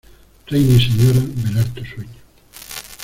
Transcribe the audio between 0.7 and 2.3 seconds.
y señora, velar tu sueño.